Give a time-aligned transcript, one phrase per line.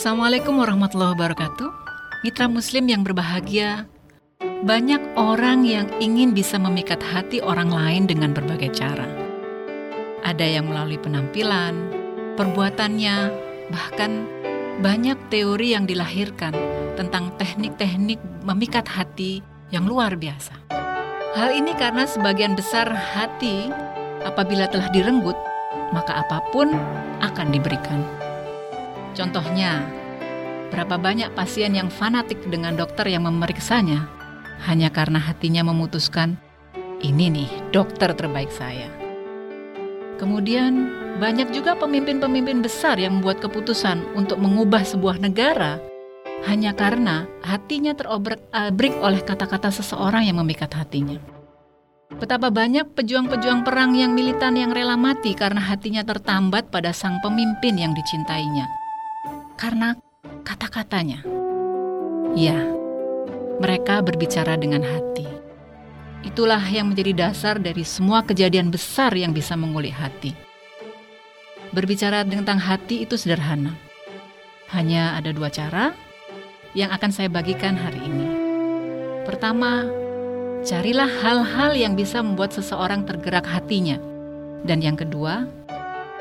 [0.00, 1.68] Assalamualaikum warahmatullahi wabarakatuh.
[2.24, 3.84] Mitra Muslim yang berbahagia,
[4.64, 9.04] banyak orang yang ingin bisa memikat hati orang lain dengan berbagai cara.
[10.24, 11.76] Ada yang melalui penampilan,
[12.32, 13.28] perbuatannya,
[13.68, 14.24] bahkan
[14.80, 16.56] banyak teori yang dilahirkan
[16.96, 20.56] tentang teknik-teknik memikat hati yang luar biasa.
[21.36, 23.68] Hal ini karena sebagian besar hati
[24.24, 25.36] apabila telah direnggut,
[25.92, 26.72] maka apa pun
[27.20, 28.29] akan diberikan.
[29.20, 29.84] Contohnya,
[30.72, 34.08] berapa banyak pasien yang fanatik dengan dokter yang memeriksanya
[34.64, 36.40] hanya karena hatinya memutuskan,
[37.04, 38.88] ini nih dokter terbaik saya.
[40.16, 40.88] Kemudian,
[41.20, 45.76] banyak juga pemimpin-pemimpin besar yang membuat keputusan untuk mengubah sebuah negara
[46.48, 51.20] hanya karena hatinya terobrak-abrik oleh kata-kata seseorang yang memikat hatinya.
[52.16, 57.76] Betapa banyak pejuang-pejuang perang yang militan yang rela mati karena hatinya tertambat pada sang pemimpin
[57.76, 58.79] yang dicintainya
[59.60, 59.92] karena
[60.40, 61.20] kata-katanya.
[62.32, 62.56] Ya,
[63.60, 65.28] mereka berbicara dengan hati.
[66.24, 70.32] Itulah yang menjadi dasar dari semua kejadian besar yang bisa mengulik hati.
[71.76, 73.76] Berbicara tentang hati itu sederhana.
[74.72, 75.92] Hanya ada dua cara
[76.72, 78.26] yang akan saya bagikan hari ini.
[79.28, 79.84] Pertama,
[80.64, 84.00] carilah hal-hal yang bisa membuat seseorang tergerak hatinya.
[84.64, 85.44] Dan yang kedua,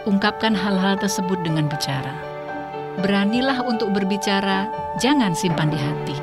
[0.04, 2.29] ungkapkan hal-hal tersebut dengan bicara.
[3.00, 4.68] Beranilah untuk berbicara,
[5.00, 6.16] jangan simpan di hati.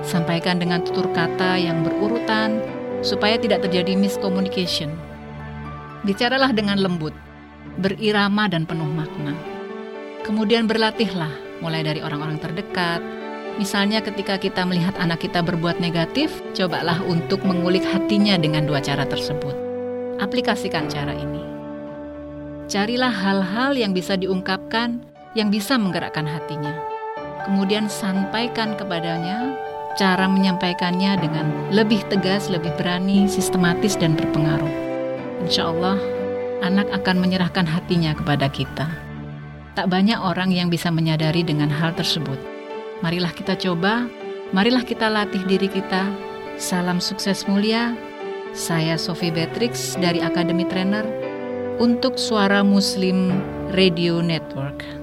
[0.00, 2.64] Sampaikan dengan tutur kata yang berurutan
[3.04, 4.88] supaya tidak terjadi miscommunication.
[6.08, 7.12] Bicaralah dengan lembut,
[7.84, 9.36] berirama dan penuh makna.
[10.24, 13.04] Kemudian berlatihlah mulai dari orang-orang terdekat.
[13.60, 19.04] Misalnya ketika kita melihat anak kita berbuat negatif, cobalah untuk mengulik hatinya dengan dua cara
[19.04, 19.52] tersebut.
[20.16, 21.44] Aplikasikan cara ini.
[22.72, 26.72] Carilah hal-hal yang bisa diungkapkan yang bisa menggerakkan hatinya.
[27.44, 29.52] Kemudian sampaikan kepadanya
[30.00, 34.72] cara menyampaikannya dengan lebih tegas, lebih berani, sistematis, dan berpengaruh.
[35.44, 36.00] Insya Allah,
[36.64, 38.88] anak akan menyerahkan hatinya kepada kita.
[39.76, 42.40] Tak banyak orang yang bisa menyadari dengan hal tersebut.
[43.04, 44.08] Marilah kita coba,
[44.56, 46.08] marilah kita latih diri kita.
[46.56, 47.92] Salam sukses mulia.
[48.56, 51.04] Saya Sophie Beatrix dari Akademi Trainer
[51.76, 53.36] untuk Suara Muslim
[53.76, 54.95] Radio Network.